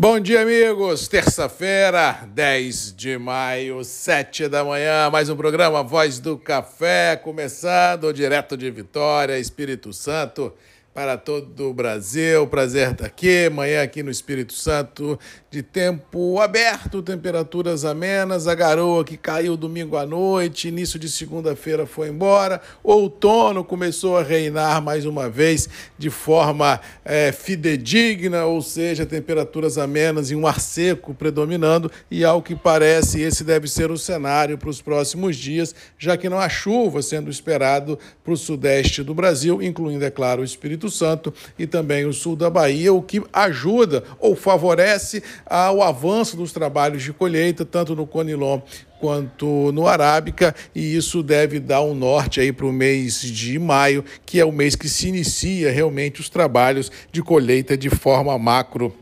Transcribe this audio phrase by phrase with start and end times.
[0.00, 1.08] Bom dia, amigos.
[1.08, 5.10] Terça-feira, 10 de maio, 7 da manhã.
[5.10, 10.54] Mais um programa Voz do Café, começando direto de Vitória, Espírito Santo
[10.92, 12.46] para todo o Brasil.
[12.48, 13.46] Prazer estar aqui.
[13.46, 15.18] Amanhã aqui no Espírito Santo,
[15.48, 18.48] de tempo aberto, temperaturas amenas.
[18.48, 22.60] A garoa que caiu domingo à noite, início de segunda-feira foi embora.
[22.82, 30.30] Outono começou a reinar mais uma vez de forma é, fidedigna, ou seja, temperaturas amenas
[30.30, 31.90] e um ar seco predominando.
[32.10, 36.28] E ao que parece, esse deve ser o cenário para os próximos dias, já que
[36.28, 40.79] não há chuva sendo esperado para o sudeste do Brasil, incluindo, é claro, o Espírito
[40.80, 46.36] Espírito Santo e também o sul da Bahia, o que ajuda ou favorece ao avanço
[46.36, 48.60] dos trabalhos de colheita, tanto no Conilon
[48.98, 54.04] quanto no Arábica, e isso deve dar um norte aí para o mês de maio,
[54.26, 58.94] que é o mês que se inicia realmente os trabalhos de colheita de forma macro.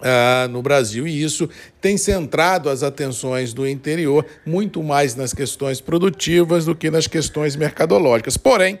[0.00, 1.46] Uh, no Brasil, e isso
[1.78, 7.54] tem centrado as atenções do interior muito mais nas questões produtivas do que nas questões
[7.54, 8.34] mercadológicas.
[8.34, 8.80] Porém,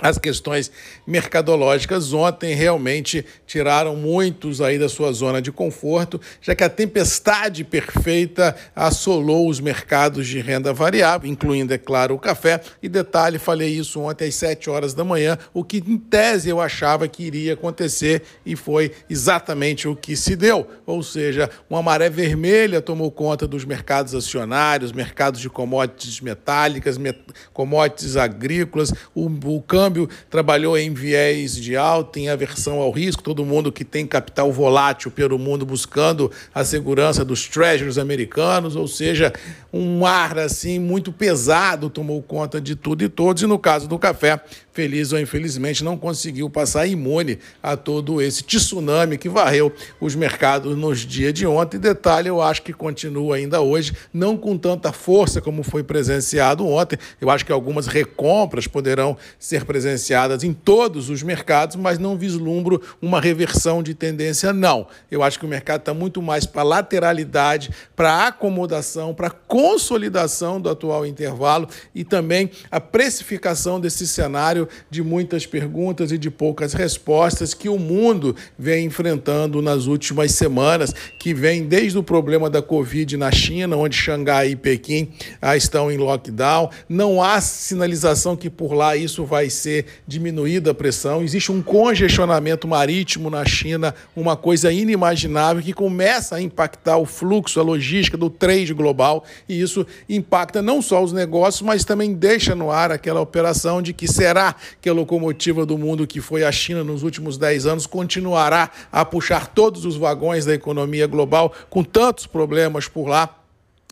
[0.00, 0.70] as questões
[1.06, 7.64] mercadológicas ontem realmente tiraram muitos aí da sua zona de conforto, já que a tempestade
[7.64, 12.60] perfeita assolou os mercados de renda variável, incluindo, é claro, o café.
[12.82, 16.60] E detalhe, falei isso ontem às 7 horas da manhã, o que em tese eu
[16.60, 20.66] achava que iria acontecer e foi exatamente o que se deu.
[20.84, 27.18] Ou seja, uma maré vermelha tomou conta dos mercados acionários, mercados de commodities metálicas, met
[27.52, 33.22] commodities agrícolas, o, o câmbio câmbio trabalhou em viés de alta, em aversão ao risco.
[33.22, 38.88] Todo mundo que tem capital volátil pelo mundo buscando a segurança dos treasuries americanos, ou
[38.88, 39.32] seja,
[39.72, 43.42] um ar assim muito pesado tomou conta de tudo e todos.
[43.42, 44.40] E no caso do café,
[44.76, 50.76] feliz ou infelizmente, não conseguiu passar imune a todo esse tsunami que varreu os mercados
[50.76, 51.78] nos dias de ontem.
[51.78, 56.98] Detalhe, eu acho que continua ainda hoje, não com tanta força como foi presenciado ontem.
[57.18, 62.82] Eu acho que algumas recompras poderão ser presenciadas em todos os mercados, mas não vislumbro
[63.00, 64.86] uma reversão de tendência, não.
[65.10, 70.68] Eu acho que o mercado está muito mais para lateralidade, para acomodação, para consolidação do
[70.68, 77.54] atual intervalo e também a precificação desse cenário de muitas perguntas e de poucas respostas
[77.54, 83.16] que o mundo vem enfrentando nas últimas semanas, que vem desde o problema da Covid
[83.16, 85.08] na China, onde Xangai e Pequim
[85.40, 86.70] ah, estão em lockdown.
[86.88, 91.22] Não há sinalização que por lá isso vai ser diminuída a pressão.
[91.22, 97.60] Existe um congestionamento marítimo na China, uma coisa inimaginável que começa a impactar o fluxo,
[97.60, 102.54] a logística do trade global, e isso impacta não só os negócios, mas também deixa
[102.54, 106.52] no ar aquela operação de que será que a locomotiva do mundo que foi a
[106.52, 111.82] China nos últimos 10 anos continuará a puxar todos os vagões da economia global com
[111.82, 113.45] tantos problemas por lá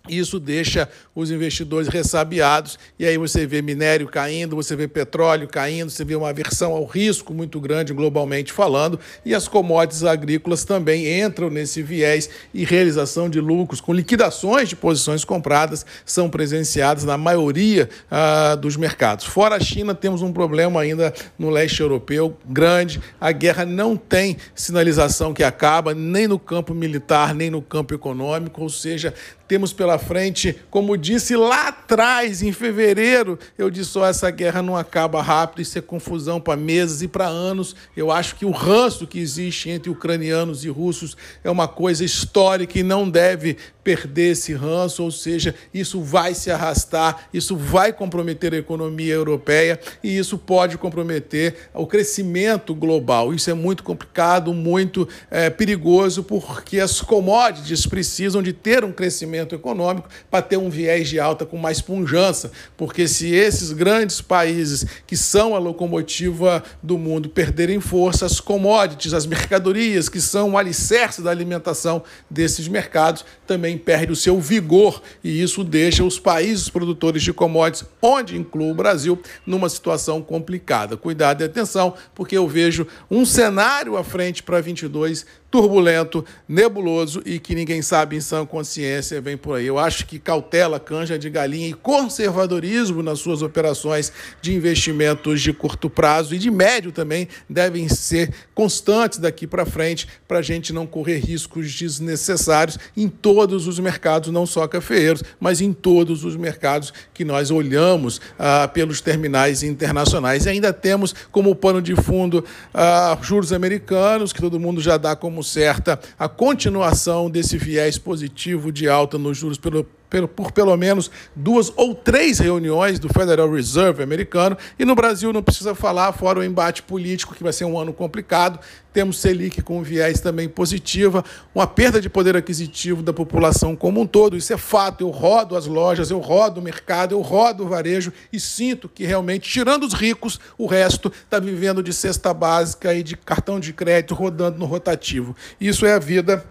[0.08, 5.88] isso deixa os investidores ressabiados, e aí você vê minério caindo, você vê petróleo caindo,
[5.88, 11.22] você vê uma aversão ao risco muito grande globalmente falando, e as commodities agrícolas também
[11.22, 17.16] entram nesse viés e realização de lucros, com liquidações de posições compradas, são presenciadas na
[17.16, 19.24] maioria ah, dos mercados.
[19.24, 24.36] Fora a China, temos um problema ainda no leste europeu grande, a guerra não tem
[24.54, 29.14] sinalização que acaba, nem no campo militar, nem no campo econômico, ou seja,
[29.54, 34.76] temos pela frente, como disse lá atrás, em fevereiro, eu disse: oh, essa guerra não
[34.76, 37.76] acaba rápido, isso é confusão para meses e para anos.
[37.96, 42.76] Eu acho que o ranço que existe entre ucranianos e russos é uma coisa histórica
[42.76, 48.54] e não deve perder esse ranço, ou seja, isso vai se arrastar, isso vai comprometer
[48.54, 53.34] a economia europeia e isso pode comprometer o crescimento global.
[53.34, 59.43] Isso é muito complicado, muito é, perigoso, porque as commodities precisam de ter um crescimento
[59.52, 64.86] econômico para ter um viés de alta com mais punjança, porque se esses grandes países
[65.04, 70.58] que são a locomotiva do mundo perderem força, as commodities, as mercadorias que são o
[70.58, 76.18] alicerce da alimentação desses mercados também também perde o seu vigor e isso deixa os
[76.18, 80.98] países produtores de commodities, onde inclui o Brasil, numa situação complicada.
[80.98, 85.24] Cuidado e atenção, porque eu vejo um cenário à frente para 22
[85.54, 89.64] turbulento, nebuloso e que ninguém sabe em sã consciência vem por aí.
[89.64, 94.12] Eu acho que cautela, canja de galinha e conservadorismo nas suas operações
[94.42, 100.08] de investimentos de curto prazo e de médio também devem ser constantes daqui para frente
[100.26, 105.60] para a gente não correr riscos desnecessários em todos os mercados, não só cafeeiros, mas
[105.60, 110.46] em todos os mercados que nós olhamos ah, pelos terminais internacionais.
[110.46, 115.14] E ainda temos como pano de fundo ah, juros americanos, que todo mundo já dá
[115.14, 119.86] como certa a continuação desse viés positivo de alta nos juros pelo
[120.28, 124.56] por pelo menos duas ou três reuniões do Federal Reserve americano.
[124.78, 127.92] E no Brasil não precisa falar, fora o embate político, que vai ser um ano
[127.92, 128.58] complicado.
[128.92, 134.06] Temos Selic com viés também positiva, uma perda de poder aquisitivo da população como um
[134.06, 134.36] todo.
[134.36, 135.02] Isso é fato.
[135.02, 139.04] Eu rodo as lojas, eu rodo o mercado, eu rodo o varejo e sinto que
[139.04, 143.72] realmente, tirando os ricos, o resto está vivendo de cesta básica e de cartão de
[143.72, 145.34] crédito rodando no rotativo.
[145.60, 146.44] Isso é a vida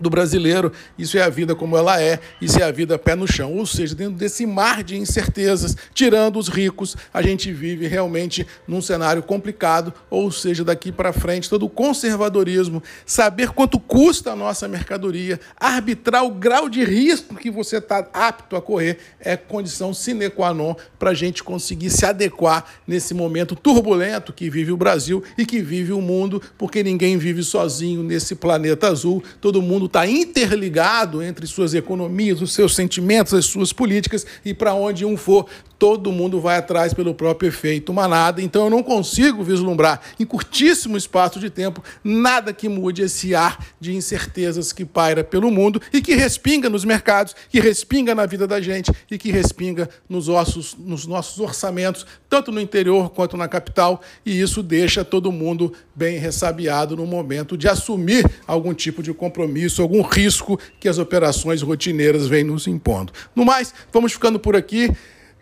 [0.00, 3.26] do brasileiro, isso é a vida como ela é, isso é a vida pé no
[3.26, 3.54] chão.
[3.56, 8.80] Ou seja, dentro desse mar de incertezas, tirando os ricos, a gente vive realmente num
[8.80, 14.66] cenário complicado, ou seja, daqui para frente, todo o conservadorismo, saber quanto custa a nossa
[14.66, 20.30] mercadoria, arbitrar o grau de risco que você está apto a correr, é condição sine
[20.30, 25.22] qua non para a gente conseguir se adequar nesse momento turbulento que vive o Brasil
[25.36, 30.06] e que vive o mundo, porque ninguém vive sozinho nesse planeta azul, todo mundo está
[30.06, 35.46] interligado entre suas economias, os seus sentimentos, as suas políticas, e para onde um for,
[35.80, 38.42] todo mundo vai atrás pelo próprio efeito manada.
[38.42, 43.64] Então eu não consigo vislumbrar em curtíssimo espaço de tempo nada que mude esse ar
[43.80, 48.46] de incertezas que paira pelo mundo e que respinga nos mercados, que respinga na vida
[48.46, 53.48] da gente e que respinga nos, ossos, nos nossos orçamentos, tanto no interior quanto na
[53.48, 59.14] capital, e isso deixa todo mundo bem ressabiado no momento de assumir algum tipo de
[59.14, 63.12] compromisso, algum risco que as operações rotineiras vêm nos impondo.
[63.36, 64.90] No mais, vamos ficando por aqui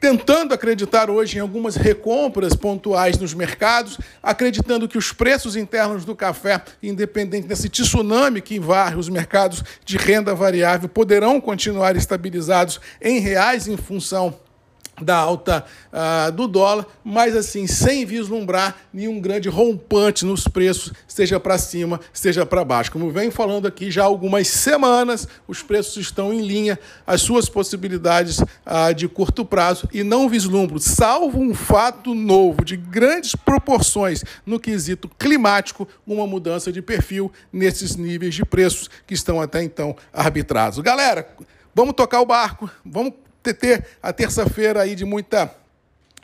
[0.00, 6.14] tentando acreditar hoje em algumas recompras pontuais nos mercados, acreditando que os preços internos do
[6.14, 13.18] café, independente desse tsunami que varre os mercados de renda variável, poderão continuar estabilizados em
[13.18, 14.38] reais em função
[15.00, 21.38] da alta uh, do dólar, mas assim, sem vislumbrar nenhum grande rompante nos preços, seja
[21.38, 22.92] para cima, seja para baixo.
[22.92, 27.48] Como vem falando aqui já há algumas semanas, os preços estão em linha, as suas
[27.48, 34.24] possibilidades uh, de curto prazo e não vislumbro, salvo um fato novo de grandes proporções
[34.44, 39.96] no quesito climático, uma mudança de perfil nesses níveis de preços que estão até então
[40.12, 40.78] arbitrados.
[40.78, 41.28] Galera,
[41.74, 43.12] vamos tocar o barco, vamos
[43.42, 45.54] ter a terça-feira aí de muita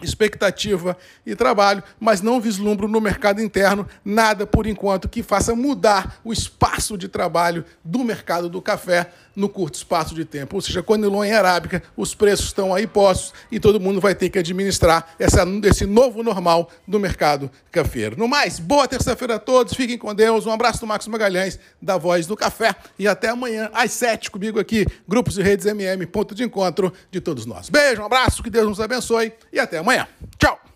[0.02, 6.20] expectativa e trabalho, mas não vislumbro no mercado interno nada por enquanto que faça mudar
[6.24, 10.56] o espaço de trabalho do mercado do café no curto espaço de tempo.
[10.56, 14.30] Ou seja, quando em arábica, os preços estão aí postos e todo mundo vai ter
[14.30, 18.16] que administrar essa, esse novo normal do mercado cafeiro.
[18.16, 21.96] No mais, boa terça-feira a todos, fiquem com Deus, um abraço do Marcos Magalhães, da
[21.96, 26.34] Voz do Café, e até amanhã às sete comigo aqui, Grupos e Redes MM, ponto
[26.34, 27.68] de encontro de todos nós.
[27.68, 30.06] Beijo, um abraço, que Deus nos abençoe e até amanhã.
[30.38, 30.73] Tchau!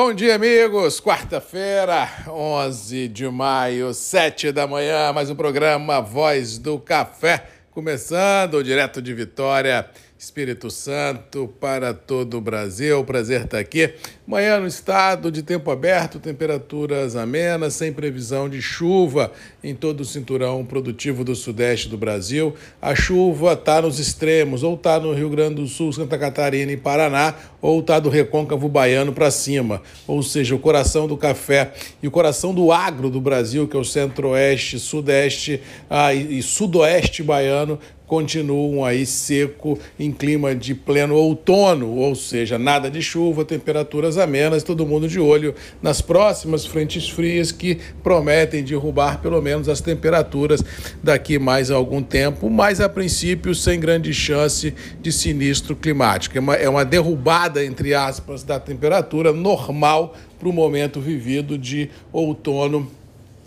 [0.00, 1.00] Bom dia, amigos.
[1.00, 9.02] Quarta-feira, 11 de maio, 7 da manhã, mais um programa Voz do Café, começando direto
[9.02, 9.90] de Vitória.
[10.18, 13.04] Espírito Santo para todo o Brasil.
[13.04, 13.94] Prazer estar aqui.
[14.26, 19.30] Manhã no estado de tempo aberto, temperaturas amenas, sem previsão de chuva
[19.62, 22.52] em todo o cinturão produtivo do sudeste do Brasil.
[22.82, 26.76] A chuva está nos extremos, ou está no Rio Grande do Sul, Santa Catarina e
[26.76, 29.80] Paraná, ou está do recôncavo baiano para cima.
[30.04, 31.72] Ou seja, o coração do café
[32.02, 36.42] e o coração do agro do Brasil, que é o centro-oeste, sudeste ah, e, e
[36.42, 43.44] sudoeste baiano, continuam aí seco em clima de pleno outono, ou seja, nada de chuva,
[43.44, 49.68] temperaturas amenas, todo mundo de olho nas próximas frentes frias que prometem derrubar pelo menos
[49.68, 50.64] as temperaturas
[51.02, 56.36] daqui mais algum tempo, mas a princípio sem grande chance de sinistro climático.
[56.38, 61.90] É uma, é uma derrubada, entre aspas, da temperatura normal para o momento vivido de
[62.10, 62.90] outono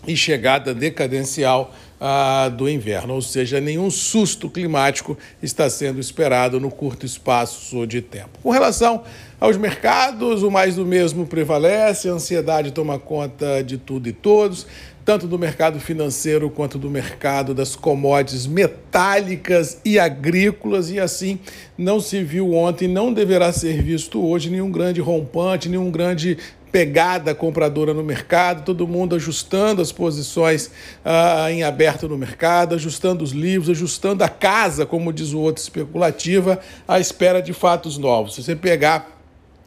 [0.08, 1.74] e chegada decadencial
[2.04, 8.02] ah, do inverno, ou seja, nenhum susto climático está sendo esperado no curto espaço de
[8.02, 8.40] tempo.
[8.42, 9.04] Com relação
[9.40, 14.66] aos mercados, o mais do mesmo prevalece, a ansiedade toma conta de tudo e todos
[15.04, 21.40] tanto do mercado financeiro quanto do mercado das commodities metálicas e agrícolas, e assim
[21.78, 26.38] não se viu ontem, não deverá ser visto hoje nenhum grande rompante, nenhum grande
[26.72, 30.72] pegada compradora no mercado, todo mundo ajustando as posições
[31.04, 35.62] ah, em aberto no mercado, ajustando os livros, ajustando a casa, como diz o outro,
[35.62, 38.36] especulativa, à espera de fatos novos.
[38.36, 39.21] Se você pegar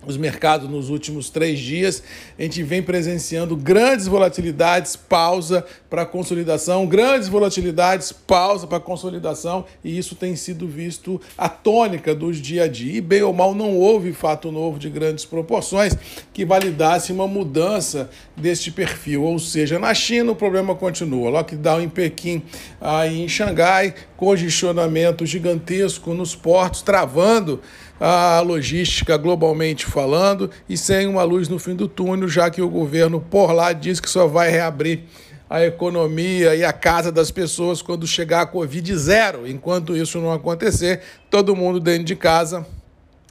[0.07, 2.03] os mercados nos últimos três dias,
[2.39, 9.97] a gente vem presenciando grandes volatilidades, pausa para consolidação, grandes volatilidades, pausa para consolidação, e
[9.97, 12.99] isso tem sido visto a tônica dos dia a dia.
[12.99, 15.97] E bem ou mal, não houve fato novo de grandes proporções
[16.33, 19.23] que validasse uma mudança deste perfil.
[19.23, 21.31] Ou seja, na China o problema continua.
[21.31, 22.43] Lockdown em Pequim,
[22.81, 27.61] aí em Xangai, congestionamento gigantesco nos portos, travando
[28.07, 32.69] a logística globalmente falando e sem uma luz no fim do túnel, já que o
[32.69, 35.05] governo por lá diz que só vai reabrir
[35.49, 39.49] a economia e a casa das pessoas quando chegar a Covid zero.
[39.49, 42.67] Enquanto isso não acontecer, todo mundo dentro de casa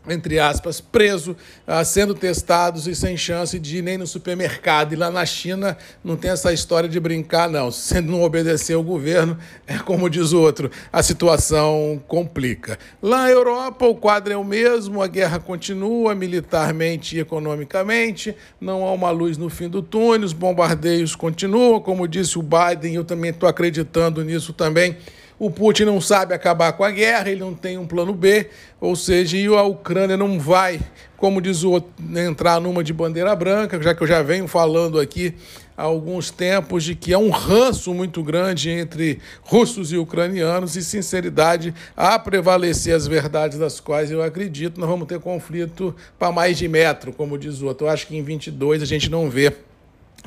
[0.07, 4.93] entre aspas, preso, ah, sendo testados e sem chance de ir nem no supermercado.
[4.93, 7.71] E lá na China não tem essa história de brincar, não.
[7.71, 12.77] Se não obedecer ao governo, é como diz o outro, a situação complica.
[13.01, 18.85] Lá na Europa, o quadro é o mesmo, a guerra continua militarmente e economicamente, não
[18.85, 23.05] há uma luz no fim do túnel, os bombardeios continuam, como disse o Biden, eu
[23.05, 24.97] também estou acreditando nisso também
[25.45, 28.47] o Putin não sabe acabar com a guerra, ele não tem um plano B,
[28.79, 30.79] ou seja, e a Ucrânia não vai,
[31.17, 34.97] como diz o outro, entrar numa de bandeira branca, já que eu já venho falando
[34.97, 35.35] aqui
[35.75, 40.83] há alguns tempos de que é um ranço muito grande entre russos e ucranianos e
[40.83, 46.57] sinceridade a prevalecer as verdades das quais eu acredito, nós vamos ter conflito para mais
[46.57, 47.87] de metro, como diz o outro.
[47.87, 49.53] Eu acho que em 22 a gente não vê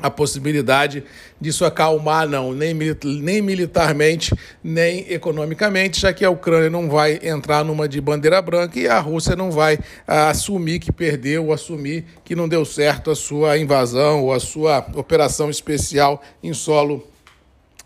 [0.01, 1.03] a possibilidade
[1.41, 7.63] disso acalmar, não, nem, nem militarmente, nem economicamente, já que a Ucrânia não vai entrar
[7.63, 12.35] numa de bandeira branca e a Rússia não vai ah, assumir que perdeu, assumir que
[12.35, 17.07] não deu certo a sua invasão ou a sua operação especial em solo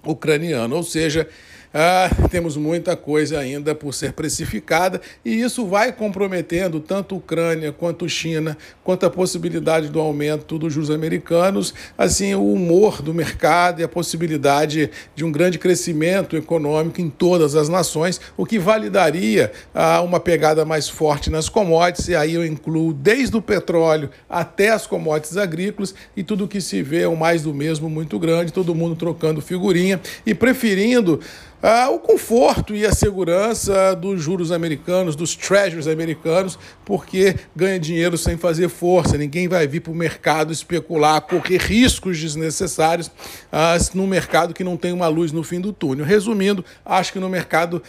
[0.06, 0.76] ucraniano.
[0.76, 1.28] Ou seja,
[1.74, 8.10] ah, temos muita coisa ainda por ser precificada e isso vai comprometendo tanto Ucrânia quanto
[8.10, 13.84] China, quanto a possibilidade do aumento dos juros americanos, assim o humor do mercado e
[13.84, 20.02] a possibilidade de um grande crescimento econômico em todas as nações, o que validaria ah,
[20.02, 24.86] uma pegada mais forte nas commodities, e aí eu incluo desde o petróleo até as
[24.86, 28.76] commodities agrícolas e tudo que se vê é o mais do mesmo muito grande, todo
[28.76, 31.22] mundo trocando figurinha e preferindo
[31.62, 38.18] ah, o conforto e a segurança dos juros americanos, dos treasuries americanos, porque ganha dinheiro
[38.18, 39.18] sem fazer força.
[39.18, 43.12] Ninguém vai vir para o mercado especular, correr riscos desnecessários
[43.52, 46.06] ah, no mercado que não tem uma luz no fim do túnel.
[46.06, 47.82] Resumindo, acho que no mercado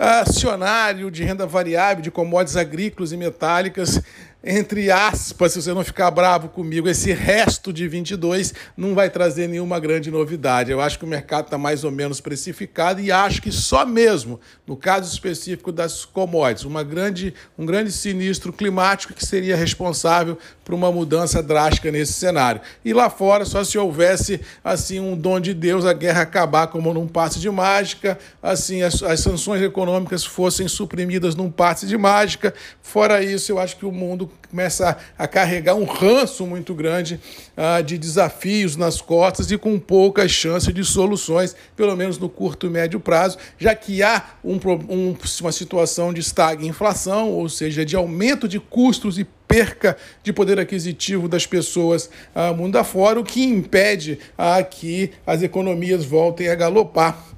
[0.00, 4.00] acionário de renda variável, de commodities agrícolas e metálicas,
[4.42, 9.46] entre aspas, se você não ficar bravo comigo, esse resto de 22 não vai trazer
[9.46, 10.70] nenhuma grande novidade.
[10.70, 14.40] Eu acho que o mercado está mais ou menos precificado e acho que só mesmo,
[14.66, 20.74] no caso específico das commodities, uma grande, um grande sinistro climático que seria responsável por
[20.74, 22.62] uma mudança drástica nesse cenário.
[22.82, 26.94] E lá fora, só se houvesse assim um dom de Deus, a guerra acabar como
[26.94, 32.54] num passe de mágica, assim as, as sanções econômicas fossem suprimidas num passe de mágica.
[32.80, 37.20] Fora isso, eu acho que o mundo começa a, carregar um ranço muito grande
[37.56, 42.66] uh, de desafios nas costas e com poucas chances de soluções, pelo menos no curto
[42.66, 44.58] e médio prazo, já que há um,
[44.88, 46.20] um, uma situação de
[46.62, 52.54] inflação, ou seja, de aumento de custos e perca de poder aquisitivo das pessoas uh,
[52.54, 57.30] mundo afora, o que impede uh, que as economias voltem a galopar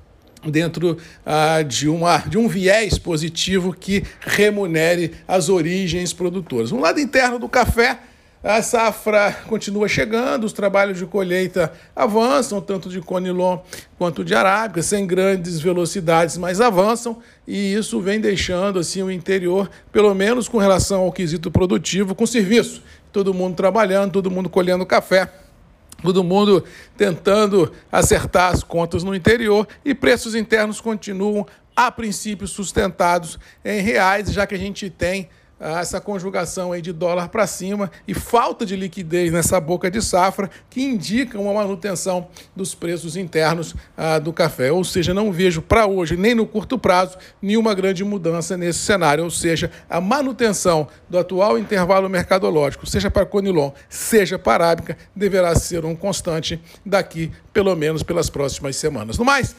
[0.50, 6.72] dentro ah, de, uma, de um viés positivo que remunere as origens produtoras.
[6.72, 7.98] Um lado interno do café,
[8.42, 13.58] a safra continua chegando, os trabalhos de colheita avançam, tanto de Conilon
[13.96, 19.70] quanto de Arábica, sem grandes velocidades, mas avançam, e isso vem deixando assim o interior,
[19.92, 22.82] pelo menos com relação ao quesito produtivo, com serviço.
[23.12, 25.30] Todo mundo trabalhando, todo mundo colhendo café
[26.02, 26.64] todo mundo
[26.96, 34.32] tentando acertar as contas no interior e preços internos continuam, a princípio, sustentados em reais,
[34.32, 35.28] já que a gente tem
[35.62, 40.50] essa conjugação aí de dólar para cima e falta de liquidez nessa boca de safra
[40.68, 44.72] que indica uma manutenção dos preços internos ah, do café.
[44.72, 49.22] Ou seja, não vejo para hoje, nem no curto prazo, nenhuma grande mudança nesse cenário.
[49.22, 55.54] Ou seja, a manutenção do atual intervalo mercadológico, seja para Conilon, seja para Arábica, deverá
[55.54, 59.18] ser um constante daqui, pelo menos pelas próximas semanas.
[59.18, 59.54] No mais,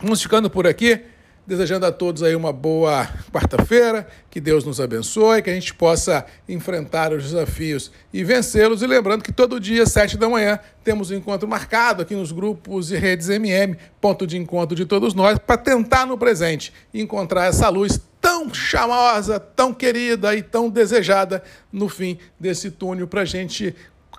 [0.00, 1.02] vamos ficando por aqui.
[1.46, 6.26] Desejando a todos aí uma boa quarta-feira, que Deus nos abençoe, que a gente possa
[6.48, 8.82] enfrentar os desafios e vencê-los.
[8.82, 12.90] E lembrando que todo dia, sete da manhã, temos um encontro marcado aqui nos grupos
[12.90, 17.68] e redes MM, ponto de encontro de todos nós, para tentar no presente encontrar essa
[17.68, 23.74] luz tão charmosa, tão querida e tão desejada no fim desse túnel para a gente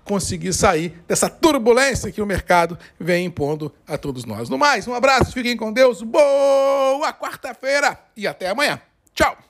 [0.07, 4.49] conseguir sair dessa turbulência que o mercado vem impondo a todos nós.
[4.49, 8.81] No mais, um abraço, fiquem com Deus, boa quarta-feira e até amanhã.
[9.13, 9.46] Tchau!